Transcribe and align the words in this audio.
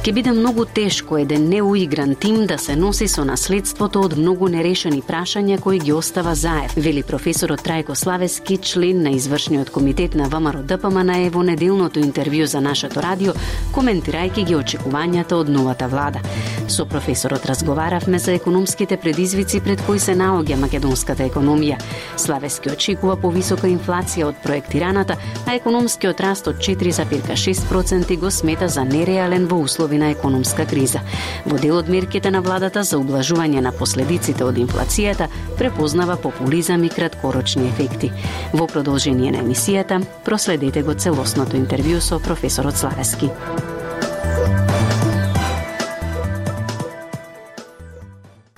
Ке 0.00 0.12
биде 0.12 0.32
многу 0.32 0.64
тешко 0.64 1.18
еден 1.18 1.48
неуигран 1.48 2.14
тим 2.14 2.46
да 2.46 2.58
се 2.58 2.76
носи 2.76 3.08
со 3.08 3.20
наследството 3.24 4.00
од 4.00 4.14
многу 4.16 4.48
нерешени 4.48 5.02
прашања 5.04 5.58
кои 5.60 5.78
ги 5.78 5.92
остава 5.92 6.32
заев, 6.34 6.72
вели 6.76 7.02
професорот 7.04 7.60
Трајко 7.60 7.92
Славески, 7.94 8.56
член 8.56 9.02
на 9.02 9.10
извршниот 9.12 9.70
комитет 9.70 10.14
на 10.14 10.28
ВМРО 10.32 10.62
ДПМН 10.64 11.10
е 11.26 11.30
во 11.30 11.42
неделното 11.44 12.00
интервју 12.00 12.44
за 12.48 12.60
нашето 12.64 13.02
радио, 13.04 13.34
коментирајќи 13.76 14.46
ги 14.46 14.56
очекувањата 14.56 15.36
од 15.36 15.52
новата 15.52 15.88
влада. 15.88 16.24
Со 16.68 16.86
професорот 16.86 17.44
разговаравме 17.46 18.18
за 18.18 18.32
економските 18.32 18.96
предизвици 18.96 19.60
пред 19.60 19.82
кои 19.84 19.98
се 19.98 20.16
наоѓа 20.16 20.56
македонската 20.56 21.28
економија. 21.28 21.76
Славески 22.16 22.72
очекува 22.72 23.16
повисока 23.20 23.68
инфлација 23.68 24.32
од 24.32 24.40
проектираната, 24.42 25.16
а 25.46 25.54
економскиот 25.60 26.20
раст 26.20 26.48
од 26.48 26.56
4,6% 26.56 28.16
го 28.16 28.30
смета 28.30 28.68
за 28.68 28.84
нереален 28.84 29.46
во 29.46 29.60
услови 29.60 29.89
услови 29.90 30.10
економска 30.10 30.66
криза. 30.66 31.00
Во 31.46 31.58
дел 31.58 31.76
од 31.78 31.88
мерките 31.88 32.30
на 32.30 32.40
владата 32.40 32.82
за 32.82 32.98
ублажување 32.98 33.60
на 33.60 33.72
последиците 33.72 34.44
од 34.44 34.56
инфлацијата, 34.58 35.28
препознава 35.58 36.16
популизам 36.16 36.84
и 36.84 36.88
краткорочни 36.88 37.68
ефекти. 37.68 38.12
Во 38.52 38.66
продолжение 38.66 39.32
на 39.32 39.42
емисијата, 39.42 40.00
проследете 40.24 40.82
го 40.82 40.94
целосното 40.94 41.56
интервју 41.56 42.00
со 42.00 42.18
професорот 42.18 42.76
Славески. 42.76 43.30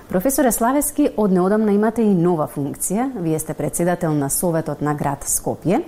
Професоре 0.09 0.51
Славески, 0.51 1.09
од 1.17 1.31
неодамна 1.31 1.73
имате 1.73 2.03
и 2.03 2.13
нова 2.13 2.47
функција. 2.47 3.09
Вие 3.17 3.39
сте 3.39 3.53
председател 3.53 4.13
на 4.13 4.29
Советот 4.29 4.81
на 4.81 4.93
град 4.93 5.25
Скопје. 5.25 5.81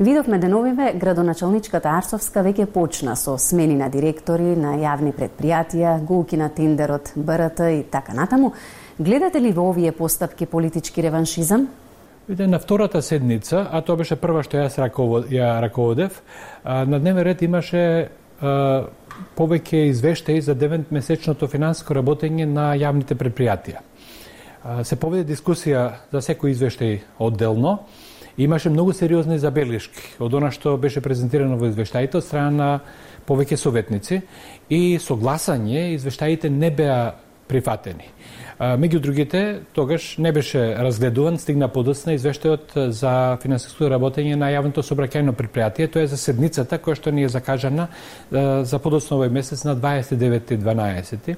Видовме 0.00 0.38
да 0.38 0.46
деновиве 0.46 0.92
градоначалничката 0.92 1.88
Арсовска 1.88 2.42
веќе 2.44 2.66
почна 2.68 3.14
со 3.16 3.38
смени 3.40 3.78
на 3.80 3.86
директори 3.88 4.52
на 4.52 4.74
јавни 4.76 5.14
предпријатија, 5.16 5.94
гулки 6.04 6.36
на 6.36 6.50
тендерот 6.52 7.14
БРТ 7.16 7.60
и 7.72 7.84
така 7.90 8.12
натаму. 8.12 8.52
Гледате 8.98 9.40
ли 9.40 9.52
во 9.56 9.70
овие 9.70 9.92
постапки 9.92 10.46
политички 10.46 11.02
реваншизам? 11.02 11.68
Виде, 12.28 12.46
на 12.46 12.58
втората 12.58 13.02
седница, 13.02 13.68
а 13.72 13.80
тоа 13.80 13.96
беше 13.96 14.20
прва 14.20 14.42
што 14.44 14.60
јас 14.60 14.76
ја 14.76 15.60
раководев, 15.64 16.20
на 16.64 17.00
дневен 17.00 17.24
ред 17.24 17.42
имаше 17.42 18.10
а, 18.40 18.84
повеќе 19.36 19.88
извештаи 19.88 20.42
за 20.44 20.54
9-месечното 20.54 21.48
финансиско 21.48 21.94
работење 21.94 22.44
на 22.44 22.74
јавните 22.76 23.16
предпријатија. 23.16 23.80
Се 24.84 24.96
поведе 24.96 25.32
дискусија 25.32 25.90
за 26.12 26.20
секој 26.20 26.52
извештај 26.52 27.00
одделно, 27.18 27.86
имаше 28.36 28.70
многу 28.70 28.92
сериозни 28.92 29.38
забелешки 29.38 30.16
од 30.18 30.34
она 30.34 30.50
што 30.50 30.76
беше 30.76 31.00
презентирано 31.00 31.56
во 31.56 31.70
извештаите 31.70 32.18
од 32.18 32.24
страна 32.24 32.50
на 32.50 32.70
повеќе 33.26 33.56
советници 33.56 34.22
и 34.70 34.98
согласање 35.02 35.92
извештаите 35.94 36.50
не 36.50 36.70
беа 36.70 37.14
прифатени. 37.48 38.10
Меѓу 38.56 38.98
другите, 39.04 39.60
тогаш 39.76 40.16
не 40.18 40.32
беше 40.32 40.74
разгледуван, 40.80 41.36
стигна 41.38 41.68
подоцна 41.68 42.14
извештајот 42.16 42.88
за 42.88 43.36
финансиско 43.42 43.90
работење 43.92 44.38
на 44.40 44.48
јавното 44.48 44.80
собраќајно 44.80 45.34
предпријатие, 45.36 45.90
тоа 45.92 46.06
е 46.06 46.08
за 46.08 46.16
седницата 46.16 46.78
која 46.80 46.96
што 46.96 47.12
ни 47.12 47.26
е 47.26 47.28
закажана 47.28 47.88
за 48.32 48.80
подоцна 48.80 49.18
овој 49.18 49.30
месец 49.30 49.64
на 49.68 49.76
29 49.76 50.56
12. 50.56 51.36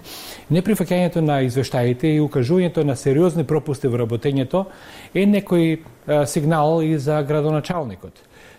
Неприфаќањето 0.55 1.21
на 1.21 1.41
извештаите 1.43 2.15
и 2.15 2.21
укажувањето 2.23 2.87
на 2.87 2.97
сериозни 2.97 3.45
пропусти 3.45 3.91
во 3.91 3.99
работењето 3.99 4.69
е 5.15 5.27
некој 5.27 5.79
сигнал 6.27 6.83
и 6.83 6.99
за 6.99 7.23
градоначалникот. 7.23 8.15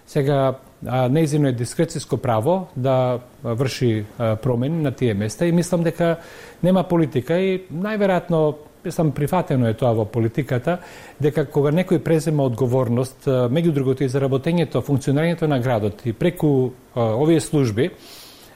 Сега, 0.05 0.59
нејзино 0.83 1.49
е 1.49 1.57
дискрециско 1.59 2.17
право 2.17 2.67
да 2.75 3.19
врши 3.43 4.05
промени 4.17 4.81
на 4.83 4.91
тие 4.91 5.13
места 5.13 5.45
и 5.45 5.51
мислам 5.51 5.83
дека 5.83 6.17
нема 6.63 6.83
политика 6.83 7.39
и 7.39 7.65
најверојатно 7.73 8.55
мислам 8.83 9.11
прифатено 9.11 9.67
е 9.67 9.73
тоа 9.73 9.91
во 9.93 10.05
политиката 10.05 10.77
дека 11.19 11.45
кога 11.45 11.71
некој 11.75 11.99
презема 11.99 12.45
одговорност 12.47 13.27
меѓу 13.27 13.73
другото 13.75 14.03
и 14.03 14.09
за 14.09 14.21
работењето, 14.23 14.81
функционирањето 14.81 15.47
на 15.47 15.59
градот 15.59 16.05
и 16.05 16.13
преку 16.13 16.71
овие 16.95 17.39
служби, 17.39 17.89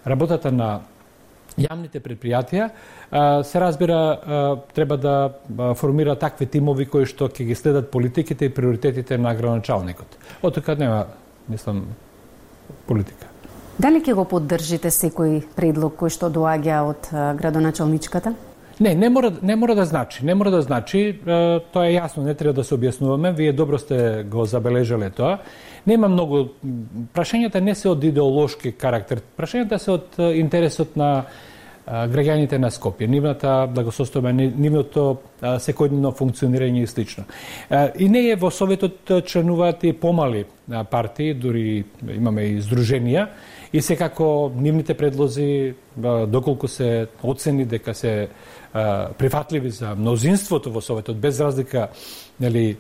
работата 0.06 0.52
на 0.52 0.82
јавните 1.60 2.00
предпријатија 2.02 2.70
се 3.44 3.60
разбира 3.60 4.64
треба 4.74 4.98
да 4.98 5.74
формира 5.76 6.16
такви 6.16 6.46
тимови 6.46 6.86
кои 6.86 7.06
што 7.06 7.28
ќе 7.28 7.46
ги 7.52 7.56
следат 7.56 7.92
политиките 7.92 8.46
и 8.46 8.54
приоритетите 8.54 9.18
на 9.18 9.36
градоначалникот. 9.36 10.18
Од 10.42 10.56
тука 10.56 10.76
нема, 10.80 11.06
мислам, 11.50 11.86
политика. 12.88 13.28
Дали 13.78 14.02
ќе 14.06 14.14
го 14.14 14.26
поддржите 14.30 14.92
секој 14.94 15.42
предлог 15.56 15.96
кој 15.98 16.14
што 16.14 16.30
доаѓа 16.30 16.82
од 16.86 17.10
градоначалничката? 17.40 18.36
Не, 18.80 18.96
не 18.96 19.10
мора, 19.10 19.32
не 19.42 19.56
мора 19.56 19.76
да 19.76 19.86
значи. 19.86 20.26
Не 20.26 20.36
мора 20.36 20.52
да 20.52 20.62
значи. 20.62 21.20
Тоа 21.26 21.86
е 21.86 21.98
јасно, 21.98 22.26
не 22.26 22.34
треба 22.34 22.54
да 22.58 22.64
се 22.64 22.76
објаснуваме. 22.76 23.34
Вие 23.36 23.54
добро 23.54 23.78
сте 23.78 24.26
го 24.30 24.46
забележале 24.46 25.10
тоа. 25.10 25.40
Нема 25.86 26.08
многу... 26.10 26.48
Прашањата 27.14 27.62
не 27.62 27.76
се 27.76 27.90
од 27.90 28.04
идеолошки 28.04 28.72
карактер. 28.72 29.22
Прашањата 29.38 29.78
се 29.78 29.92
од 29.92 30.18
интересот 30.18 30.96
на 30.98 31.26
граѓаните 31.88 32.58
на 32.58 32.70
Скопје, 32.72 33.08
нивната 33.12 33.68
благосостојба, 33.74 34.32
нивното 34.32 35.18
секојдневно 35.42 36.14
функционирање 36.16 36.84
и 36.84 36.88
слично. 36.88 37.26
И 38.00 38.08
не 38.10 38.30
е 38.30 38.38
во 38.40 38.52
Советот 38.52 39.12
членуваат 39.28 39.84
и 39.84 39.94
помали 39.94 40.46
партии, 40.90 41.34
дури 41.34 41.84
имаме 42.08 42.48
и 42.54 42.62
здруженија, 42.62 43.28
и 43.74 43.82
секако 43.82 44.52
нивните 44.56 44.94
предлози, 44.94 45.74
доколку 46.28 46.68
се 46.68 47.08
оцени 47.24 47.66
дека 47.66 47.94
се 47.94 48.30
прифатливи 49.18 49.70
за 49.70 49.96
мнозинството 49.96 50.72
во 50.72 50.82
Советот, 50.82 51.20
без 51.20 51.40
разлика 51.40 51.90
нели, 52.40 52.78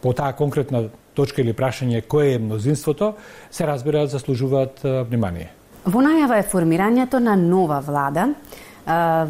по 0.00 0.12
таа 0.12 0.32
конкретна 0.32 0.88
точка 1.14 1.42
или 1.42 1.52
прашање 1.52 2.06
кој 2.06 2.36
е 2.36 2.38
мнозинството, 2.38 3.14
се 3.50 3.66
разбира 3.66 4.06
заслужуваат 4.06 4.84
внимание. 4.84 5.57
Во 5.86 6.02
најава 6.02 6.40
е 6.40 6.46
формирањето 6.46 7.20
на 7.22 7.36
нова 7.36 7.78
влада. 7.84 8.28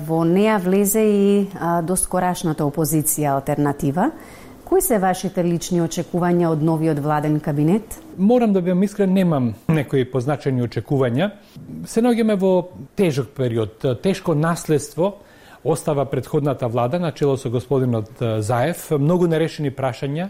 Во 0.09 0.25
неа 0.25 0.57
влезе 0.63 1.03
и 1.03 1.47
доскорашната 1.85 2.65
опозиција 2.65 3.35
алтернатива. 3.35 4.11
Кои 4.65 4.83
се 4.85 4.99
вашите 5.01 5.45
лични 5.45 5.81
очекувања 5.81 6.51
од 6.53 6.63
новиот 6.63 6.99
владен 7.01 7.39
кабинет? 7.41 7.99
Морам 8.17 8.53
да 8.53 8.61
бидам 8.61 8.83
искрен, 8.83 9.13
немам 9.13 9.55
некои 9.69 10.05
позначени 10.05 10.63
очекувања. 10.63 11.31
Се 11.87 12.05
наоѓаме 12.05 12.37
во 12.37 12.69
тежок 12.97 13.33
период, 13.37 13.85
тешко 14.03 14.35
наследство 14.35 15.15
остава 15.65 16.05
предходната 16.05 16.69
влада 16.69 17.01
на 17.01 17.13
чело 17.13 17.37
со 17.37 17.51
господинот 17.51 18.11
Заев, 18.39 18.91
многу 18.91 19.27
нерешени 19.27 19.73
прашања 19.73 20.29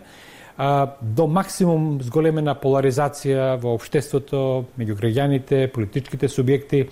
а, 0.58 0.90
до 1.00 1.26
максимум 1.30 2.02
зголемена 2.02 2.56
поларизација 2.58 3.54
во 3.62 3.76
општеството, 3.78 4.66
меѓу 4.78 4.98
граѓаните, 4.98 5.68
политичките 5.72 6.28
субјекти, 6.28 6.88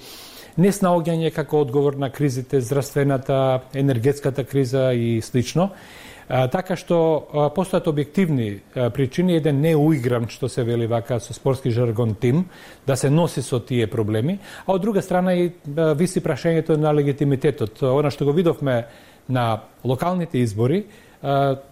неснаоѓање 0.57 1.33
како 1.35 1.61
одговор 1.67 1.99
на 1.99 2.09
кризите, 2.11 2.61
здравствената, 2.61 3.63
енергетската 3.75 4.45
криза 4.45 4.93
и 4.95 5.21
слично. 5.21 5.73
А, 6.29 6.47
така 6.51 6.75
што 6.79 6.97
а, 6.99 7.49
постојат 7.55 7.87
објективни 7.91 8.49
а, 8.55 8.89
причини, 8.91 9.37
еден 9.39 9.61
неуигран, 9.63 10.27
што 10.31 10.49
се 10.51 10.65
вели 10.67 10.87
вака 10.91 11.21
со 11.23 11.35
спортски 11.35 11.71
жаргон 11.71 12.17
тим, 12.19 12.47
да 12.87 12.97
се 12.97 13.11
носи 13.11 13.43
со 13.43 13.61
тие 13.61 13.87
проблеми, 13.87 14.39
а 14.67 14.75
од 14.75 14.83
друга 14.83 15.03
страна 15.03 15.35
и 15.35 15.51
а, 15.51 15.93
виси 15.95 16.23
прашањето 16.23 16.79
на 16.79 16.95
легитимитетот. 16.95 17.83
Она 17.83 18.11
што 18.11 18.27
го 18.27 18.35
видовме 18.35 18.87
на 19.29 19.63
локалните 19.85 20.39
избори, 20.43 20.87
а, 21.23 21.63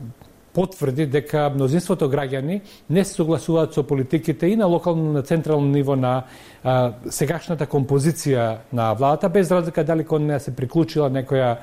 потврди 0.55 1.07
дека 1.11 1.49
мнозинството 1.55 2.09
граѓани 2.11 2.61
не 2.91 3.05
се 3.05 3.15
согласуваат 3.15 3.75
со 3.75 3.83
политиките 3.83 4.47
и 4.47 4.57
на 4.57 4.67
локално 4.67 5.13
на 5.13 5.23
централно 5.23 5.69
ниво 5.69 5.97
на 5.97 6.25
а, 6.63 6.93
сегашната 7.11 7.67
композиција 7.67 8.59
на 8.73 8.93
владата, 8.95 9.29
без 9.29 9.51
разлика 9.51 9.85
дали 9.85 10.05
кон 10.05 10.27
неа 10.27 10.41
се 10.41 10.55
приклучила 10.55 11.11
некоја 11.11 11.57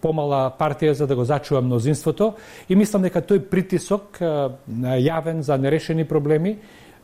помала 0.00 0.48
партија 0.58 0.92
за 0.92 1.06
да 1.06 1.16
го 1.16 1.24
зачува 1.24 1.60
мнозинството. 1.60 2.34
И 2.68 2.76
мислам 2.76 3.02
дека 3.02 3.22
тој 3.22 3.44
притисок 3.50 4.22
а, 4.22 4.50
јавен 4.96 5.40
за 5.40 5.58
нерешени 5.58 6.08
проблеми 6.08 6.58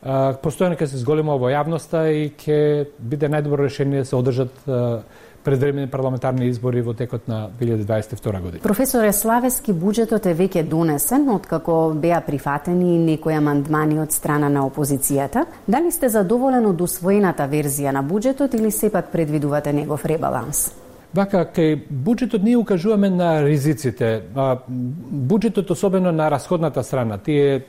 постојано 0.05 0.77
ќе 0.77 0.85
се 0.85 0.99
зголема 1.01 1.33
во 1.41 1.49
јавноста 1.49 2.05
и 2.13 2.29
ќе 2.37 2.85
биде 2.99 3.29
најдобро 3.31 3.65
решение 3.65 4.03
да 4.03 4.05
се 4.05 4.15
одржат 4.15 4.67
а, 4.67 5.01
предвремени 5.45 5.87
парламентарни 5.87 6.47
избори 6.49 6.81
во 6.81 6.93
текот 6.93 7.27
на 7.27 7.49
2022 7.61 8.41
година. 8.41 8.61
Професоре 8.63 9.13
Славески, 9.13 9.73
буџетот 9.73 10.25
е 10.25 10.33
веќе 10.35 10.63
донесен 10.67 11.29
откако 11.29 11.93
беа 11.93 12.21
прифатени 12.25 12.97
некои 12.99 13.37
амандмани 13.37 13.99
од 14.01 14.11
страна 14.11 14.49
на 14.49 14.65
опозицијата. 14.65 15.45
Дали 15.67 15.91
сте 15.91 16.09
задоволен 16.09 16.65
од 16.65 16.81
усвоената 16.81 17.45
верзија 17.51 17.93
на 17.93 18.01
буџетот 18.03 18.57
или 18.57 18.71
сепак 18.71 19.11
предвидувате 19.13 19.73
негов 19.73 20.05
ребаланс? 20.05 20.71
Вака, 21.15 21.45
кај 21.47 21.77
буџетот 21.89 22.43
ние 22.43 22.57
укажуваме 22.57 23.09
на 23.09 23.43
ризиците. 23.45 24.23
Буџетот, 24.35 25.71
особено 25.71 26.11
на 26.11 26.31
расходната 26.31 26.83
страна, 26.83 27.17
тие 27.17 27.65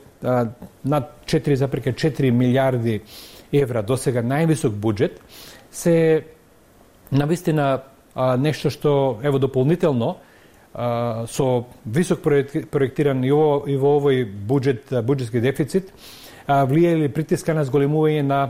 над 0.85 1.13
4,4 1.25 2.31
милиарди 2.31 3.01
евра 3.53 3.83
до 3.83 3.95
сега 3.97 4.23
највисок 4.25 4.75
буџет, 4.75 5.21
се 5.71 6.25
навистина 7.11 7.83
нешто 8.37 8.69
што 8.69 9.19
ево 9.23 9.39
дополнително 9.39 10.17
со 10.73 11.65
висок 11.85 12.21
проектиран 12.21 13.23
и 13.23 13.31
во, 13.31 13.63
и 13.65 13.75
во 13.75 13.97
овој 13.97 14.25
буџет, 14.25 14.91
буџетски 14.91 15.41
дефицит, 15.41 15.93
влие 16.47 16.93
или 16.93 17.07
притиска 17.07 17.53
на 17.53 17.65
зголемување 17.65 18.21
на 18.21 18.41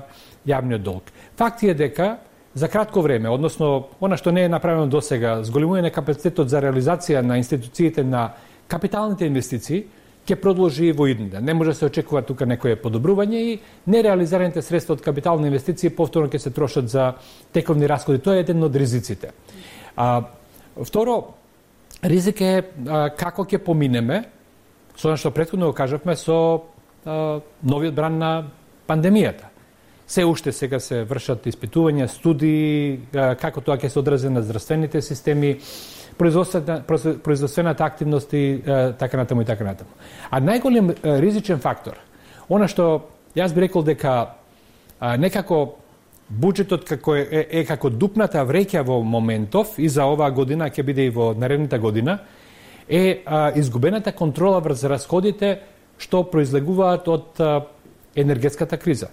јавниот 0.48 0.84
долг. 0.84 1.12
Факт 1.38 1.64
е 1.64 1.74
дека 1.74 2.18
за 2.54 2.68
кратко 2.68 3.02
време, 3.02 3.30
односно 3.30 3.90
она 4.02 4.18
што 4.18 4.32
не 4.32 4.44
е 4.46 4.50
направено 4.50 4.88
до 4.88 5.02
сега, 5.02 5.44
зголемување 5.44 5.88
на 5.88 5.94
капацитетот 5.94 6.50
за 6.50 6.62
реализација 6.64 7.22
на 7.22 7.38
институциите 7.38 8.04
на 8.04 8.34
капиталните 8.68 9.26
инвестиции, 9.26 9.86
ќе 10.28 10.36
продолжи 10.42 10.90
и 10.90 10.96
во 10.96 11.08
иднина. 11.08 11.40
Не 11.42 11.54
може 11.54 11.72
да 11.72 11.76
се 11.76 11.86
очекува 11.88 12.22
тука 12.22 12.46
некое 12.46 12.76
подобрување 12.76 13.40
и 13.40 13.60
нереализираните 13.88 14.62
средства 14.62 14.98
од 14.98 15.02
капитални 15.02 15.48
инвестиции 15.48 15.90
повторно 15.90 16.28
ќе 16.28 16.38
се 16.44 16.52
трошат 16.52 16.90
за 16.90 17.14
тековни 17.54 17.88
расходи. 17.88 18.20
Тоа 18.20 18.36
е 18.36 18.44
еден 18.44 18.64
од 18.64 18.76
ризиците. 18.76 19.32
А, 19.96 20.28
второ, 20.84 21.34
ризик 22.04 22.42
е 22.42 22.54
а, 22.62 23.08
како 23.10 23.48
ќе 23.48 23.64
поминеме 23.64 24.26
со 24.98 25.16
што 25.16 25.32
претходно 25.32 25.72
го 25.72 25.78
кажавме 25.78 26.16
со 26.16 26.38
а, 27.06 27.40
новиот 27.64 27.96
бран 27.96 28.18
на 28.20 28.32
пандемијата. 28.88 29.57
Се 30.08 30.26
уште 30.26 30.52
сега 30.52 30.80
се 30.80 31.04
вршат 31.04 31.46
испитувања, 31.52 32.08
студии, 32.08 33.00
како 33.12 33.62
тоа 33.62 33.76
ќе 33.76 33.90
се 33.92 34.00
одрази 34.00 34.30
на 34.32 34.42
здравствените 34.42 35.02
системи, 35.02 35.58
производствена, 36.18 36.82
производствената 37.24 37.84
активност 37.84 38.34
и 38.34 38.62
така 39.00 39.18
натаму 39.18 39.42
и 39.42 39.46
така 39.46 39.64
натаму. 39.64 39.92
А 40.32 40.40
најголем 40.40 40.96
ризичен 41.20 41.60
фактор, 41.60 42.00
она 42.50 42.68
што 42.72 43.10
јас 43.36 43.54
би 43.54 43.68
рекол 43.68 43.84
дека 43.84 44.14
а, 45.00 45.18
некако 45.18 45.78
буџетот 46.30 46.88
како 46.88 47.16
е, 47.16 47.28
е, 47.32 47.46
е 47.62 47.66
како 47.68 47.90
дупната 47.90 48.44
вреќа 48.48 48.84
во 48.88 49.02
моментов 49.04 49.78
и 49.78 49.90
за 49.90 50.08
оваа 50.08 50.32
година 50.32 50.72
ќе 50.72 50.84
биде 50.84 51.08
и 51.08 51.14
во 51.14 51.34
наредната 51.38 51.80
година 51.80 52.20
е 52.88 53.24
а, 53.26 53.52
изгубената 53.56 54.12
контрола 54.12 54.60
врз 54.60 54.84
расходите 54.84 55.60
што 55.98 56.24
произлегуваат 56.32 57.08
од 57.08 57.40
а, 57.40 57.62
енергетската 58.16 58.78
криза. 58.78 59.12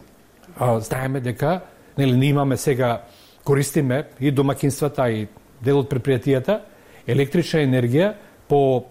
А, 0.58 0.80
знаеме 0.80 1.20
дека 1.20 1.60
нели 1.98 2.16
ние 2.16 2.28
имаме 2.28 2.56
сега 2.56 3.02
користиме 3.44 4.04
и 4.20 4.30
домакинствата 4.30 5.10
и 5.10 5.26
дел 5.64 5.78
од 5.78 5.90
предпријатијата 5.90 6.60
електрична 7.06 7.64
енергија 7.64 8.14
по 8.48 8.84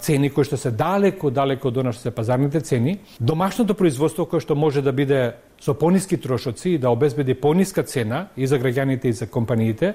цени 0.00 0.30
кои 0.30 0.44
што 0.44 0.56
се 0.56 0.70
далеко, 0.70 1.30
далеко 1.30 1.70
до 1.70 1.82
нашите 1.82 2.10
пазарните 2.10 2.60
цени, 2.60 2.98
домашното 3.20 3.74
производство 3.74 4.24
кое 4.26 4.40
што 4.40 4.56
може 4.56 4.82
да 4.82 4.92
биде 4.92 5.36
со 5.60 5.74
пониски 5.74 6.16
трошоци 6.16 6.70
и 6.70 6.78
да 6.78 6.90
обезбеди 6.90 7.34
пониска 7.34 7.82
цена 7.82 8.28
и 8.36 8.46
за 8.46 8.58
граѓаните 8.58 9.06
и 9.06 9.12
за 9.12 9.26
компаниите, 9.26 9.94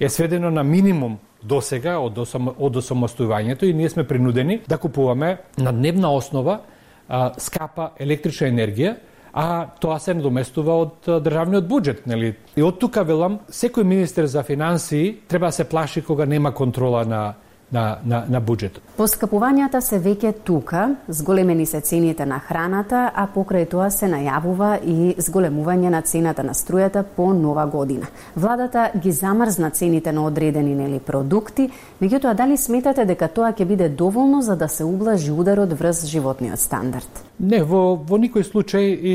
е 0.00 0.08
сведено 0.08 0.50
на 0.50 0.64
минимум 0.64 1.18
до 1.42 1.60
сега 1.60 1.98
од, 1.98 2.18
од 2.18 2.76
осамостојувањето 2.76 3.64
и 3.64 3.74
ние 3.74 3.88
сме 3.88 4.04
принудени 4.08 4.60
да 4.68 4.78
купуваме 4.78 5.38
на 5.58 5.72
дневна 5.72 6.12
основа 6.12 6.60
а, 7.08 7.32
скапа 7.38 7.90
електрична 7.98 8.48
енергија, 8.48 8.96
а 9.32 9.66
тоа 9.80 9.98
се 9.98 10.14
надоместува 10.14 10.76
од 10.84 11.08
државниот 11.24 11.68
буџет, 11.68 12.06
нели? 12.06 12.34
И 12.56 12.62
од 12.62 12.78
тука 12.78 13.04
велам, 13.08 13.40
секој 13.48 13.84
министер 13.84 14.26
за 14.26 14.42
финансии 14.42 15.18
треба 15.28 15.46
да 15.46 15.52
се 15.52 15.64
плаши 15.64 16.02
кога 16.02 16.26
нема 16.26 16.52
контрола 16.52 17.04
на 17.04 17.34
на, 17.72 17.98
на, 18.04 18.22
на 18.28 18.40
буџетот. 18.40 18.82
Поскапувањата 18.98 19.80
се 19.80 19.96
веќе 20.02 20.32
тука, 20.44 20.82
зголемени 21.08 21.64
се 21.66 21.80
цените 21.80 22.26
на 22.28 22.38
храната, 22.44 23.06
а 23.14 23.24
покрај 23.32 23.64
тоа 23.70 23.88
се 23.90 24.10
најавува 24.12 24.74
и 24.84 25.14
зголемување 25.16 25.90
на 25.94 26.02
цената 26.02 26.44
на 26.44 26.54
струјата 26.54 27.02
по 27.16 27.32
нова 27.32 27.66
година. 27.66 28.10
Владата 28.36 28.90
ги 28.96 29.12
замрзна 29.12 29.70
цените 29.70 30.12
на 30.12 30.26
одредени 30.28 30.74
нели 30.76 31.00
продукти, 31.00 31.70
меѓутоа 32.02 32.34
дали 32.36 32.56
сметате 32.56 33.06
дека 33.08 33.28
тоа 33.28 33.52
ќе 33.56 33.64
биде 33.64 33.88
доволно 33.88 34.42
за 34.42 34.56
да 34.56 34.68
се 34.68 34.84
ублажи 34.84 35.32
ударот 35.32 35.72
врз 35.72 36.04
животниот 36.06 36.60
стандард? 36.60 37.24
Не, 37.42 37.58
во, 37.66 37.96
во 37.98 38.20
никој 38.22 38.44
случај 38.46 38.92
и 38.94 39.14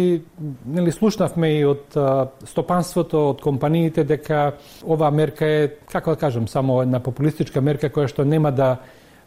нели 0.68 0.92
слушнавме 0.92 1.52
и 1.56 1.64
од 1.64 1.96
а, 1.96 2.28
стопанството, 2.44 3.22
од 3.32 3.40
компаниите 3.40 4.04
дека 4.04 4.58
оваа 4.84 5.14
мерка 5.16 5.48
е, 5.48 5.70
како 5.88 6.12
да 6.12 6.20
кажам, 6.26 6.50
само 6.52 6.82
една 6.84 7.00
популистичка 7.00 7.64
мерка 7.64 7.88
која 7.88 8.12
што 8.12 8.26
нема 8.28 8.52
да 8.52 8.68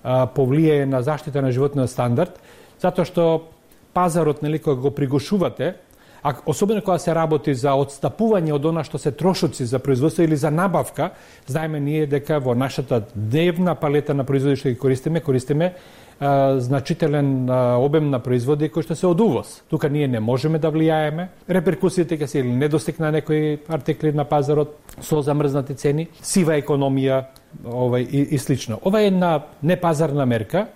а, 0.05 0.27
повлие 0.27 0.85
на 0.85 1.01
заштита 1.01 1.41
на 1.41 1.49
животниот 1.49 1.89
стандард, 1.89 2.37
затоа 2.83 3.09
што 3.09 3.25
пазарот, 3.97 4.43
нели, 4.45 4.61
кога 4.61 4.77
го 4.83 4.93
пригушувате, 4.93 5.79
а 6.23 6.35
особено 6.45 6.83
кога 6.85 6.99
се 6.99 7.15
работи 7.17 7.55
за 7.57 7.73
отстапување 7.81 8.53
од 8.53 8.69
она 8.69 8.85
што 8.85 9.01
се 9.01 9.17
трошоци 9.17 9.65
за 9.65 9.79
производство 9.81 10.23
или 10.23 10.37
за 10.37 10.51
набавка, 10.51 11.15
знаеме 11.47 11.81
ние 11.81 12.07
дека 12.07 12.37
во 12.37 12.53
нашата 12.55 13.07
дневна 13.15 13.75
палета 13.75 14.15
на 14.15 14.29
производи 14.29 14.61
што 14.61 14.69
ги 14.69 14.77
користиме, 14.77 15.25
користиме 15.25 15.73
значителен 16.57 17.51
обем 17.81 18.11
на 18.11 18.19
производи 18.21 18.69
кои 18.69 18.85
што 18.85 18.95
се 18.95 19.07
од 19.09 19.21
увоз. 19.21 19.63
Тука 19.71 19.89
ние 19.89 20.09
не 20.09 20.21
можеме 20.21 20.59
да 20.61 20.69
влијаеме. 20.69 21.31
Реперкусиите 21.49 22.19
ќе 22.21 22.27
се 22.27 22.39
или 22.41 22.53
недостиг 22.53 22.99
на 23.01 23.11
некои 23.11 23.59
артикли 23.69 24.13
на 24.13 24.25
пазарот 24.29 24.77
со 25.01 25.23
замрзнати 25.23 25.75
цени, 25.75 26.09
сива 26.21 26.59
економија, 26.61 27.25
овај 27.65 28.05
и, 28.05 28.21
и 28.35 28.39
слично. 28.39 28.79
Ова 28.85 29.01
е 29.01 29.09
една 29.09 29.47
непазарна 29.63 30.27
мерка 30.27 30.69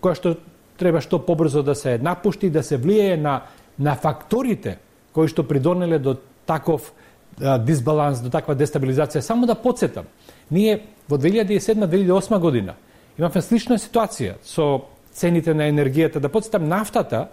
која 0.00 0.16
што 0.16 0.34
треба 0.80 1.00
што 1.04 1.20
побрзо 1.20 1.62
да 1.62 1.74
се 1.74 1.98
напушти, 1.98 2.50
да 2.50 2.62
се 2.62 2.80
влијае 2.80 3.20
на 3.20 3.42
на 3.78 3.94
факторите 3.94 4.78
кои 5.12 5.28
што 5.28 5.44
придонеле 5.44 5.98
до 5.98 6.16
таков 6.46 6.92
а, 7.40 7.58
дисбаланс, 7.58 8.20
до 8.20 8.30
таква 8.30 8.56
дестабилизација. 8.56 9.20
Само 9.20 9.46
да 9.46 9.54
подсетам, 9.54 10.04
ние 10.50 10.80
во 11.08 11.18
2007-2008 11.18 12.38
година 12.40 12.74
имавме 13.18 13.42
слична 13.42 13.78
ситуација 13.78 14.36
со 14.44 14.86
цените 15.12 15.54
на 15.54 15.68
енергијата. 15.70 16.20
Да 16.20 16.28
подсетам, 16.28 16.68
нафтата 16.68 17.28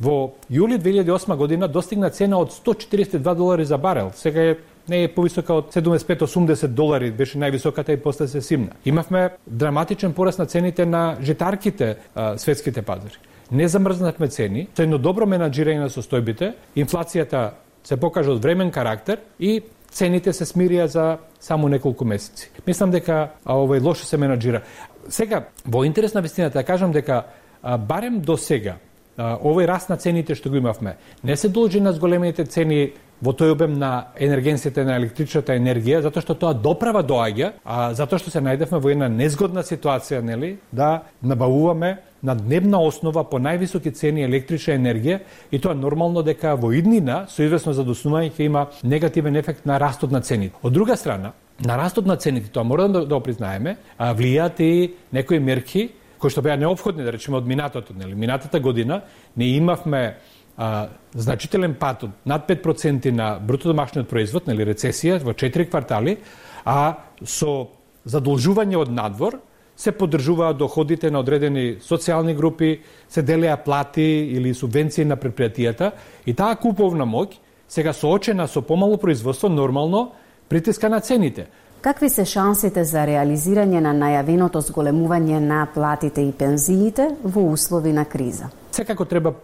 во 0.00 0.34
јули 0.50 0.78
2008 0.78 1.36
година 1.36 1.68
достигна 1.68 2.10
цена 2.10 2.38
од 2.38 2.52
142 2.52 3.34
долари 3.34 3.64
за 3.64 3.78
барел. 3.78 4.12
Сега 4.14 4.40
е 4.40 4.56
не 4.88 5.04
е 5.04 5.08
повисока 5.08 5.54
од 5.54 5.72
75-80 5.72 6.66
долари, 6.66 7.10
беше 7.10 7.38
највисоката 7.38 7.94
и 7.94 7.96
после 7.96 8.28
се 8.28 8.42
симна. 8.42 8.76
Имавме 8.84 9.30
драматичен 9.46 10.12
пораст 10.12 10.38
на 10.38 10.46
цените 10.46 10.86
на 10.86 11.16
житарките 11.22 11.96
а, 12.14 12.38
светските 12.38 12.82
пазари 12.82 13.16
не 13.50 13.68
замрзнатме 13.68 14.28
цени, 14.28 14.68
со 14.76 14.84
едно 14.84 14.98
добро 14.98 15.26
менаджирање 15.28 15.84
на 15.84 15.90
состојбите, 15.92 16.52
инфлацијата 16.76 17.44
се 17.84 17.96
покажа 18.00 18.32
од 18.32 18.42
времен 18.42 18.70
карактер 18.72 19.20
и 19.38 19.60
цените 19.94 20.32
се 20.34 20.46
смирија 20.48 20.86
за 20.90 21.18
само 21.40 21.68
неколку 21.68 22.04
месеци. 22.04 22.50
Мислам 22.66 22.90
дека 22.90 23.30
а, 23.44 23.54
овој 23.54 23.82
лошо 23.82 24.06
се 24.06 24.18
менаџира. 24.18 24.64
Сега, 25.08 25.44
во 25.64 25.84
интерес 25.84 26.14
на 26.14 26.22
вистината, 26.22 26.58
да 26.58 26.64
кажам 26.64 26.92
дека 26.92 27.24
а, 27.62 27.78
барем 27.78 28.20
до 28.20 28.36
сега, 28.36 28.76
овој 29.18 29.66
раст 29.66 29.88
на 29.88 29.96
цените 29.96 30.34
што 30.34 30.50
го 30.50 30.56
имавме, 30.56 30.96
не 31.22 31.36
се 31.36 31.48
должи 31.48 31.80
на 31.80 31.92
зголемените 31.92 32.44
цени 32.44 32.92
во 33.22 33.32
тој 33.32 33.54
обем 33.54 33.78
на 33.78 34.10
енергенцијата 34.20 34.84
на 34.84 34.96
електричната 34.98 35.54
енергија, 35.56 36.02
затоа 36.04 36.22
што 36.24 36.34
тоа 36.34 36.54
доправа 36.54 37.04
доаѓа, 37.06 37.52
а 37.64 37.94
затоа 37.94 38.18
што 38.18 38.32
се 38.32 38.42
најдевме 38.44 38.80
во 38.82 38.90
една 38.90 39.08
незгодна 39.08 39.62
ситуација, 39.64 40.20
нели, 40.20 40.56
да 40.72 41.04
набавуваме 41.22 41.96
на 42.24 42.34
дневна 42.34 42.80
основа 42.80 43.24
по 43.28 43.38
највисоки 43.38 43.92
цени 43.94 44.24
електрична 44.24 44.76
енергија 44.78 45.20
и 45.52 45.60
тоа 45.60 45.74
нормално 45.74 46.22
дека 46.24 46.56
во 46.56 46.72
иднина 46.72 47.24
со 47.28 47.44
известно 47.44 47.74
задоснување 47.76 48.32
ќе 48.34 48.46
има 48.48 48.66
негативен 48.82 49.36
ефект 49.36 49.66
на 49.66 49.78
растот 49.80 50.12
на 50.12 50.20
цените. 50.20 50.56
Од 50.62 50.72
друга 50.72 50.96
страна, 50.96 51.32
на 51.60 51.76
растот 51.78 52.06
на 52.06 52.16
цените, 52.16 52.50
тоа 52.50 52.64
мора 52.64 52.88
да, 52.88 53.04
да 53.06 53.20
признаеме, 53.20 53.76
влијаат 54.00 54.60
и 54.60 54.94
некои 55.12 55.38
мерки 55.38 55.90
кои 56.24 56.32
што 56.32 56.40
беа 56.40 56.56
необходни, 56.56 57.04
да 57.04 57.12
речеме, 57.12 57.36
од 57.36 57.44
минатото, 57.44 57.92
нели? 57.92 58.14
Минатата 58.16 58.56
година 58.60 59.02
не 59.36 59.50
имавме 59.58 60.16
а, 60.56 60.88
значителен 61.12 61.74
пат 61.76 62.06
од 62.06 62.14
над 62.24 62.46
5% 62.48 63.10
на 63.12 63.34
бруто 63.36 63.68
домашниот 63.68 64.08
производ, 64.08 64.46
нели 64.48 64.64
рецесија 64.64 65.18
во 65.20 65.34
4 65.36 65.68
квартали, 65.68 66.16
а 66.64 67.04
со 67.20 67.68
задолжување 68.08 68.80
од 68.80 68.88
надвор 68.88 69.42
се 69.76 69.92
поддржуваа 69.92 70.54
доходите 70.56 71.10
на 71.10 71.20
одредени 71.20 71.76
социјални 71.84 72.32
групи, 72.32 72.80
се 73.08 73.22
делеа 73.22 73.58
плати 73.60 74.32
или 74.32 74.54
субвенции 74.54 75.04
на 75.04 75.20
предпријатијата 75.20 75.92
и 76.24 76.32
таа 76.32 76.56
куповна 76.56 77.04
моќ 77.04 77.36
сега 77.68 77.92
соочена 77.92 78.48
со 78.48 78.62
помало 78.62 78.96
производство 78.96 79.48
нормално 79.48 80.12
притиска 80.48 80.88
на 80.88 81.00
цените. 81.00 81.50
Какви 81.84 82.08
се 82.08 82.24
шансите 82.24 82.80
за 82.88 83.02
реализирање 83.04 83.82
на 83.84 83.90
најавеното 83.92 84.62
зголемување 84.64 85.36
на 85.44 85.66
платите 85.68 86.22
и 86.24 86.30
пензиите 86.32 87.10
во 87.20 87.42
услови 87.52 87.90
на 87.92 88.06
криза? 88.08 88.48
Секако 88.72 89.04
треба 89.04 89.34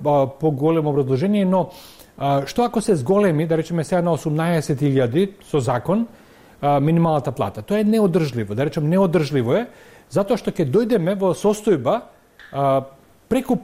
поголемо 0.40 0.94
продолжение, 0.94 1.44
но 1.44 1.68
што 2.48 2.64
ако 2.64 2.80
се 2.80 2.96
зголеми, 2.96 3.44
да 3.46 3.58
речеме 3.60 3.84
сега 3.84 4.00
на 4.00 4.16
18.000 4.16 5.44
со 5.50 5.60
закон, 5.60 6.06
минималната 6.62 7.32
плата. 7.32 7.60
Тоа 7.62 7.80
е 7.80 7.84
неодржливо. 7.84 8.54
Да 8.54 8.64
речем 8.64 8.88
неодржливо 8.88 9.60
е 9.60 9.66
затоа 10.08 10.40
што 10.40 10.48
ќе 10.48 10.64
дојдеме 10.64 11.20
во 11.20 11.34
состојба 11.36 12.00
а, 13.30 13.34
преку, 13.34 13.56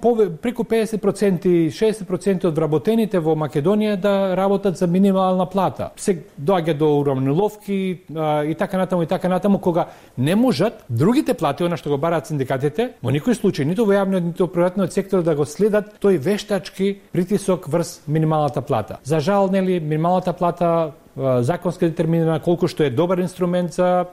преку 0.42 0.62
50% 0.62 1.70
60% 1.70 2.46
од 2.46 2.56
вработените 2.56 3.18
во 3.18 3.34
Македонија 3.34 3.96
да 3.96 4.36
работат 4.36 4.78
за 4.78 4.86
минимална 4.86 5.46
плата. 5.46 5.90
Се 5.96 6.22
доаѓа 6.40 6.76
до 6.78 6.98
уравниловки 7.00 8.00
и 8.46 8.54
така 8.58 8.78
натаму 8.78 9.02
и 9.02 9.06
така 9.06 9.28
натаму 9.28 9.58
кога 9.58 9.86
не 10.18 10.34
можат 10.36 10.84
другите 10.88 11.34
плати, 11.34 11.64
она 11.64 11.76
што 11.76 11.90
го 11.90 11.98
бараат 11.98 12.26
синдикатите, 12.26 12.92
во 13.02 13.10
никој 13.10 13.34
случај 13.34 13.64
ниту 13.64 13.84
во 13.84 13.92
јавниот 13.92 14.22
ниту 14.22 14.46
во 14.46 14.52
приватниот 14.52 14.92
сектор 14.92 15.22
да 15.22 15.34
го 15.34 15.44
следат 15.44 15.98
тој 16.00 16.18
вештачки 16.18 17.00
притисок 17.12 17.68
врз 17.68 18.02
минималната 18.06 18.62
плата. 18.62 18.98
За 19.04 19.20
жал, 19.20 19.50
нели, 19.50 19.80
минималната 19.80 20.32
плата 20.32 20.92
законски 21.16 21.88
детерминирана 21.88 22.40
колку 22.40 22.68
што 22.68 22.84
е 22.84 22.90
добар 22.90 23.18
инструмент 23.18 23.72
за 23.72 24.06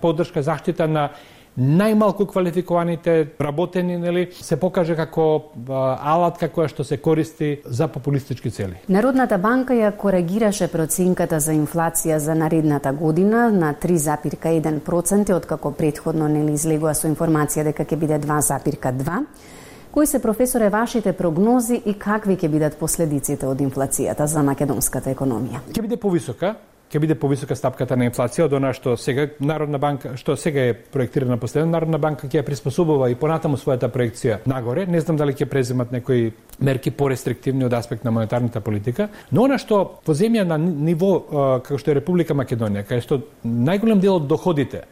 поддршка 0.00 0.42
заштита 0.42 0.88
на 0.88 1.10
најмалку 1.56 2.26
квалификуваните 2.26 3.26
работени, 3.40 3.98
нели, 3.98 4.28
се 4.32 4.56
покаже 4.56 4.96
како 4.96 5.52
алатка 5.68 6.48
која 6.48 6.68
што 6.72 6.84
се 6.84 6.96
користи 6.96 7.60
за 7.64 7.88
популистички 7.88 8.50
цели. 8.50 8.80
Народната 8.88 9.38
банка 9.38 9.74
ја 9.76 9.92
коригираше 9.96 10.68
проценката 10.72 11.40
за 11.40 11.52
инфлација 11.52 12.16
за 12.16 12.34
наредната 12.34 12.92
година 12.92 13.50
на 13.52 13.74
3,1% 13.74 15.32
од 15.32 15.46
како 15.46 15.72
предходно 15.72 16.28
нели 16.28 16.52
излегува 16.56 16.94
со 16.94 17.08
информација 17.08 17.64
дека 17.68 17.84
ќе 17.84 17.96
биде 17.96 18.18
2,2. 18.18 19.24
Кои 19.92 20.06
се 20.06 20.22
професоре 20.22 20.68
вашите 20.68 21.12
прогнози 21.12 21.82
и 21.84 21.92
какви 21.94 22.36
ќе 22.36 22.48
бидат 22.48 22.78
последиците 22.80 23.46
од 23.46 23.60
инфлацијата 23.60 24.24
за 24.24 24.42
македонската 24.42 25.12
економија? 25.12 25.60
Ќе 25.68 25.82
биде 25.84 25.98
повисока, 26.00 26.54
ќе 26.92 27.00
биде 27.00 27.14
повисока 27.16 27.56
стапката 27.56 27.96
на 27.96 28.06
инфлација 28.10 28.46
од 28.46 28.56
она 28.58 28.72
што 28.76 28.96
сега 29.00 29.28
Народна 29.40 29.78
банка, 29.80 30.16
што 30.20 30.36
сега 30.36 30.66
е 30.70 30.74
проектирана 30.74 31.38
последно, 31.40 31.72
Народна 31.72 31.98
банка 31.98 32.28
ќе 32.28 32.42
ја 32.42 32.46
приспособува 32.46 33.08
и 33.10 33.16
понатаму 33.16 33.56
својата 33.56 33.88
проекција 33.92 34.42
нагоре. 34.46 34.86
Не 34.86 35.00
знам 35.00 35.16
дали 35.16 35.32
ќе 35.32 35.48
преземат 35.48 35.92
некои 35.92 36.32
мерки 36.60 36.90
порестриктивни 36.90 37.64
од 37.64 37.72
аспект 37.72 38.04
на 38.04 38.12
монетарната 38.12 38.60
политика, 38.60 39.08
но 39.30 39.44
она 39.48 39.58
што 39.58 40.00
во 40.04 40.14
земја 40.14 40.44
на 40.44 40.58
ниво 40.58 41.14
како 41.64 41.78
што 41.80 41.92
е 41.92 42.00
Република 42.02 42.36
Македонија, 42.36 42.84
кај 42.88 43.00
што 43.00 43.22
најголем 43.44 44.00
дел 44.00 44.20
од 44.20 44.28
доходите 44.28 44.84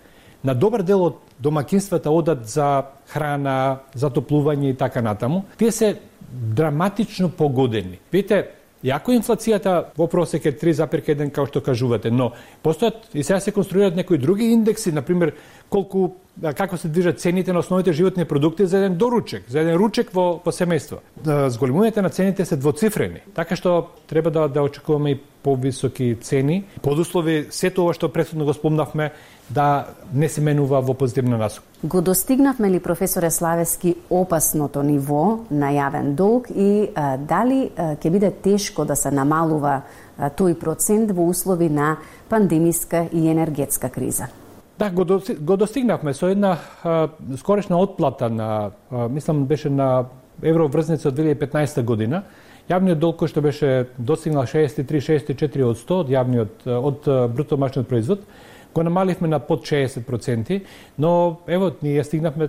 на 0.43 0.55
добар 0.55 0.83
дел 0.83 1.03
од 1.05 1.17
домакинствата 1.39 2.11
одат 2.11 2.47
за 2.49 2.87
храна, 3.13 3.81
за 3.95 4.11
топлување 4.11 4.71
и 4.71 4.77
така 4.77 5.03
натаму, 5.03 5.45
тие 5.59 5.73
се 5.73 5.97
драматично 6.31 7.29
погодени. 7.29 7.99
Вите, 8.13 8.47
Јако 8.81 9.13
инфлацијата 9.13 9.75
во 9.97 10.07
просек 10.09 10.47
е 10.49 10.55
3,1 10.57 11.29
како 11.29 11.51
што 11.51 11.61
кажувате, 11.61 12.11
но 12.11 12.31
постојат 12.65 13.13
и 13.13 13.23
сега 13.23 13.41
се 13.41 13.53
конструираат 13.53 13.97
некои 13.97 14.19
други 14.19 14.49
индекси, 14.55 14.93
на 14.93 15.03
пример 15.03 15.35
колку 15.69 16.15
Да, 16.41 16.55
како 16.57 16.77
се 16.81 16.89
движат 16.89 17.21
цените 17.21 17.53
на 17.53 17.59
основните 17.59 17.93
животни 17.93 18.25
продукти 18.25 18.67
за 18.67 18.79
еден 18.79 18.95
доручек, 18.97 19.45
за 19.49 19.61
еден 19.61 19.77
ручек 19.77 20.09
во 20.15 20.41
во 20.45 20.53
семејство. 20.53 21.03
Да, 21.25 21.51
зголемувањето 21.53 22.01
на 22.01 22.09
цените 22.09 22.45
се 22.49 22.57
двоцифрени, 22.57 23.21
така 23.37 23.57
што 23.57 23.91
треба 24.09 24.31
да 24.31 24.49
да 24.49 24.63
очекуваме 24.63 25.11
и 25.11 25.21
повисоки 25.43 26.17
цени, 26.21 26.65
Под 26.83 26.99
услови 26.99 27.47
сето 27.51 27.83
ова 27.85 27.93
што 27.95 28.09
претходно 28.09 28.45
го 28.45 28.55
спомнавме 28.55 29.13
да 29.51 29.87
не 30.15 30.29
се 30.29 30.41
менува 30.41 30.81
во 30.81 30.95
позитивна 30.95 31.37
насока. 31.39 31.67
Го 31.85 32.01
достигнавме 32.01 32.71
ли 32.71 32.81
професоре 32.81 33.31
Славески 33.31 33.95
опасното 34.11 34.83
ниво 34.83 35.45
на 35.51 35.73
јавен 35.73 36.15
долг 36.15 36.49
и 36.51 36.89
а, 36.95 37.17
дали 37.17 37.71
ќе 37.77 38.11
биде 38.11 38.31
тешко 38.31 38.85
да 38.85 38.97
се 38.97 39.11
намалува 39.11 39.83
а, 40.19 40.31
тој 40.31 40.55
процент 40.55 41.13
во 41.13 41.29
услови 41.29 41.69
на 41.69 41.97
пандемиска 42.29 43.09
и 43.13 43.29
енергетска 43.29 43.89
криза? 43.89 44.29
Да, 44.81 44.91
го, 44.91 45.05
го 45.41 45.57
достигнавме 45.57 46.15
со 46.15 46.31
една 46.33 46.57
а, 46.85 47.09
скорешна 47.37 47.79
отплата 47.79 48.31
на, 48.31 48.71
а, 48.91 49.09
мислам, 49.09 49.45
беше 49.45 49.69
на 49.71 50.07
евроврзница 50.43 51.11
од 51.11 51.19
2015 51.19 51.83
година. 51.85 52.23
Јавниот 52.71 52.97
долг 53.03 53.19
кој 53.21 53.29
што 53.29 53.43
беше 53.45 53.91
достигнал 53.99 54.49
63-64 54.49 55.67
од 55.69 55.77
100 55.77 55.99
од 56.05 56.13
јавниот 56.15 56.65
од 56.71 57.11
брутомашниот 57.37 57.91
производ, 57.93 58.25
го 58.75 58.83
намаливме 58.83 59.29
на 59.29 59.41
под 59.45 59.69
60%, 59.69 60.61
но 60.99 61.41
ево 61.49 61.73
ние 61.83 62.05
стигнавме 62.05 62.49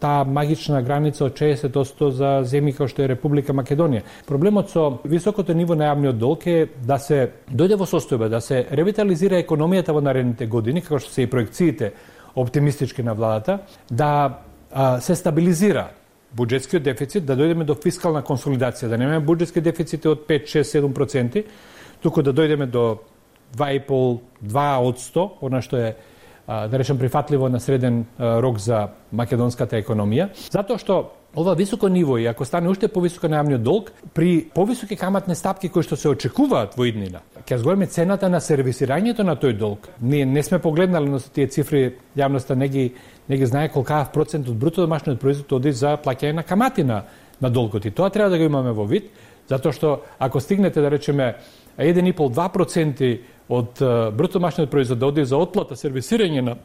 таа 0.00 0.24
магична 0.24 0.82
граница 0.82 1.24
од 1.26 1.36
60% 1.38 2.10
за 2.14 2.30
земји 2.46 2.72
како 2.76 2.88
што 2.88 3.02
е 3.02 3.08
Република 3.14 3.52
Македонија. 3.52 4.04
Проблемот 4.26 4.70
со 4.70 5.00
високото 5.04 5.54
ниво 5.54 5.74
на 5.74 5.90
јавниот 5.90 6.18
долг 6.18 6.46
е 6.46 6.68
да 6.86 6.98
се 6.98 7.30
дојде 7.50 7.78
во 7.78 7.86
состојба 7.86 8.28
да 8.28 8.40
се 8.40 8.66
ревитализира 8.70 9.42
економијата 9.42 9.92
во 9.92 10.00
наредните 10.00 10.46
години, 10.46 10.82
како 10.82 10.98
што 11.02 11.12
се 11.12 11.26
и 11.26 11.30
проекциите 11.30 11.92
оптимистички 12.34 13.02
на 13.02 13.14
владата, 13.14 13.58
да 13.90 14.38
а, 14.70 15.00
се 15.00 15.16
стабилизира 15.16 15.88
буџетскиот 16.36 16.82
дефицит, 16.84 17.24
да 17.26 17.36
дојдеме 17.36 17.64
до 17.64 17.74
фискална 17.74 18.22
консолидација, 18.22 18.88
да 18.88 18.98
немаме 19.00 19.24
буџетски 19.24 19.60
дефицити 19.64 20.08
од 20.08 20.26
5, 20.28 20.52
6, 20.60 20.76
7%, 20.78 21.44
туку 22.02 22.22
да 22.22 22.32
дојдеме 22.32 22.66
до 22.66 23.00
2,5, 23.56 24.20
2 24.42 24.66
од 24.84 25.00
100, 25.00 25.28
она 25.40 25.62
што 25.64 25.80
е 25.80 25.96
да 26.48 26.78
речем 26.78 26.98
прифатливо 26.98 27.48
на 27.48 27.60
среден 27.60 28.06
рок 28.18 28.58
за 28.58 28.88
македонската 29.12 29.76
економија, 29.76 30.30
затоа 30.50 30.80
што 30.80 30.96
ова 31.36 31.54
високо 31.54 31.88
ниво 31.88 32.16
и 32.18 32.26
ако 32.26 32.44
стане 32.48 32.70
уште 32.72 32.88
повисоко 32.88 33.28
најамниот 33.28 33.62
долг, 33.62 33.92
при 34.14 34.48
повисоки 34.54 34.96
каматни 34.96 35.36
стапки 35.36 35.68
кои 35.68 35.84
што 35.84 35.96
се 35.96 36.08
очекуваат 36.08 36.72
во 36.76 36.88
иднина, 36.88 37.20
ќе 37.44 37.60
зголеме 37.60 37.86
цената 37.86 38.28
на 38.32 38.40
сервисирањето 38.40 39.28
на 39.28 39.36
тој 39.36 39.58
долг. 39.58 39.88
Ние 40.00 40.26
не 40.26 40.42
сме 40.42 40.58
погледнали 40.58 41.10
на 41.10 41.20
тие 41.20 41.46
цифри, 41.52 41.98
јавноста 42.16 42.56
не 42.56 42.68
ги 42.68 42.92
не 43.28 43.36
ги 43.36 43.46
знае 43.46 43.68
колкав 43.68 44.12
процент 44.12 44.48
од 44.48 44.56
бруто 44.56 44.80
домашниот 44.80 45.20
производ 45.20 45.52
оди 45.52 45.72
за 45.72 45.98
плаќање 46.00 46.32
на 46.32 46.42
камати 46.42 46.82
на, 46.84 47.02
на 47.40 47.50
долгот. 47.50 47.84
И 47.84 47.90
тоа 47.90 48.10
треба 48.10 48.30
да 48.30 48.38
го 48.38 48.44
имаме 48.44 48.72
во 48.72 48.86
вид, 48.88 49.10
затоа 49.48 49.72
што 49.72 50.00
ако 50.18 50.40
стигнете 50.40 50.80
да 50.80 50.90
речеме 50.90 51.34
1,5-2% 51.78 53.20
од 53.48 53.80
брутомашниот 54.12 54.70
производ 54.70 54.98
да 54.98 55.06
оди 55.06 55.24
за 55.24 55.38
отплата, 55.40 55.76
сервисирање 55.76 56.42
на 56.44 56.56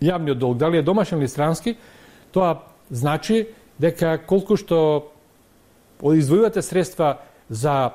јавниот 0.00 0.38
долг, 0.38 0.58
дали 0.58 0.78
е 0.78 0.82
домашен 0.82 1.18
или 1.18 1.28
странски, 1.28 1.76
тоа 2.32 2.62
значи 2.90 3.48
дека 3.78 4.18
колку 4.26 4.56
што 4.56 5.10
издвојувате 6.02 6.62
средства 6.62 7.18
за 7.48 7.90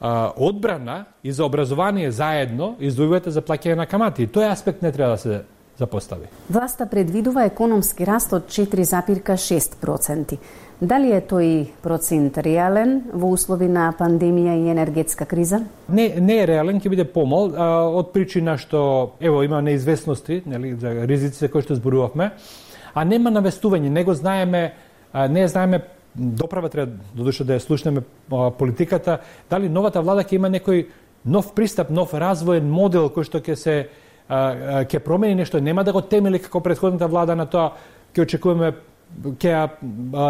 а, 0.00 0.32
одбрана 0.36 1.04
и 1.22 1.32
за 1.32 1.44
образование 1.44 2.10
заедно, 2.10 2.76
издвојувате 2.80 3.28
за 3.28 3.42
плаќање 3.42 3.76
на 3.76 3.86
камати. 3.86 4.26
Тој 4.26 4.50
аспект 4.52 4.82
не 4.82 4.92
треба 4.92 5.16
да 5.16 5.18
се 5.18 5.42
запостави. 5.78 6.26
Власта 6.50 6.86
предвидува 6.86 7.44
економски 7.44 8.06
раст 8.06 8.32
од 8.32 8.48
4,6%. 8.48 10.36
Дали 10.82 11.12
е 11.14 11.20
тој 11.22 11.48
процент 11.82 12.38
реален 12.42 12.96
во 13.14 13.28
услови 13.30 13.68
на 13.70 13.92
пандемија 13.94 14.56
и 14.58 14.70
енергетска 14.72 15.28
криза? 15.30 15.60
Не, 15.88 16.08
не 16.18 16.40
е 16.42 16.46
реален, 16.50 16.80
ќе 16.82 16.90
биде 16.90 17.04
помал, 17.06 17.52
а, 17.54 17.66
од 17.86 18.10
причина 18.10 18.56
што 18.58 19.14
ево 19.22 19.44
има 19.46 19.62
неизвестности, 19.62 20.40
нели, 20.46 20.74
за 20.74 21.06
ризиците 21.06 21.52
кои 21.52 21.62
што 21.62 21.78
зборувавме, 21.78 22.32
а 22.94 23.04
нема 23.04 23.30
навестување, 23.30 23.94
не 23.94 24.02
го 24.04 24.14
знаеме, 24.18 24.72
а, 25.12 25.28
не 25.28 25.46
знаеме 25.48 25.84
доправа 26.14 26.68
треба 26.68 26.92
додуше 27.14 27.44
да 27.44 27.56
ја 27.56 27.62
слушнеме 27.62 28.02
политиката, 28.58 29.20
дали 29.50 29.68
новата 29.68 30.02
влада 30.02 30.26
ќе 30.26 30.34
има 30.36 30.50
некој 30.50 30.86
нов 31.24 31.54
пристап, 31.54 31.90
нов 31.90 32.10
развоен 32.14 32.66
модел 32.66 33.06
кој 33.06 33.30
што 33.30 33.38
ќе 33.38 33.54
се 33.54 33.76
ќе 34.28 34.98
промени 34.98 35.34
нешто, 35.34 35.60
нема 35.60 35.84
да 35.84 35.92
го 35.92 36.00
темели 36.00 36.38
како 36.38 36.60
претходната 36.60 37.06
влада 37.06 37.36
на 37.36 37.46
тоа, 37.46 37.72
ќе 38.14 38.22
очекуваме 38.22 38.72
ќе 39.22 39.68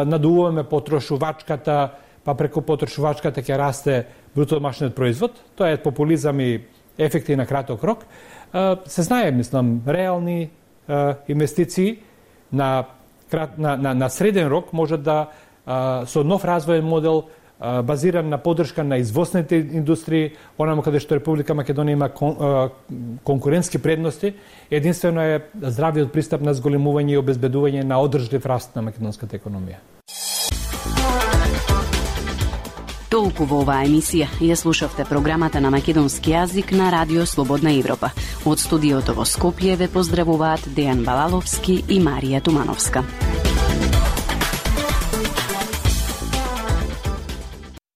надуваме 0.06 0.64
потрошувачката, 0.64 1.90
па 2.24 2.34
преку 2.34 2.62
потрошувачката 2.62 3.42
ќе 3.42 3.58
расте 3.58 4.06
брутодомашниот 4.34 4.94
производ. 4.94 5.38
Тоа 5.56 5.70
е 5.70 5.82
популизам 5.82 6.40
и 6.40 6.64
ефекти 6.98 7.36
на 7.36 7.46
краток 7.46 7.84
рок. 7.84 8.04
Се 8.86 9.02
знае, 9.02 9.30
мислам, 9.30 9.82
реални 9.88 10.50
инвестиции 11.28 11.98
на, 12.52 12.84
на, 13.58 13.76
на, 13.76 13.94
на 13.94 14.08
среден 14.10 14.48
рок 14.48 14.72
може 14.72 14.96
да 14.96 15.28
со 16.06 16.24
нов 16.24 16.44
развоен 16.44 16.84
модел 16.84 17.24
базиран 17.82 18.28
на 18.28 18.38
поддршка 18.38 18.84
на 18.84 18.98
извозните 18.98 19.56
индустрии, 19.56 20.32
онаму 20.58 20.82
каде 20.82 21.00
што 21.00 21.14
Република 21.14 21.54
Македонија 21.54 21.92
има 21.92 22.08
кон, 22.08 22.36
конкурентски 23.24 23.78
предности, 23.78 24.34
единствено 24.70 25.22
е 25.22 25.40
здравиот 25.62 26.12
пристап 26.12 26.42
на 26.42 26.54
зголемување 26.54 27.14
и 27.14 27.22
обезбедување 27.22 27.84
на 27.84 28.00
одржлив 28.02 28.46
раст 28.46 28.76
на 28.76 28.82
македонската 28.82 29.38
економија. 29.38 29.78
Толку 33.12 33.44
во 33.44 33.58
оваа 33.60 33.84
емисија 33.84 34.24
ја 34.40 34.56
слушавте 34.56 35.04
програмата 35.04 35.60
на 35.60 35.68
македонски 35.70 36.32
јазик 36.32 36.72
на 36.72 36.88
Радио 36.90 37.26
Слободна 37.28 37.74
Европа. 37.76 38.08
Од 38.48 38.58
студиото 38.58 39.12
во 39.12 39.28
Скопје 39.28 39.76
ве 39.76 39.92
поздравуваат 39.92 40.72
Дејан 40.72 41.04
Балаловски 41.04 41.82
и 41.92 42.00
Марија 42.00 42.40
Тумановска. 42.40 43.04